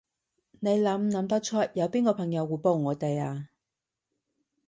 [0.61, 3.49] 你諗唔諗得出，你有邊個朋友會幫我哋啊？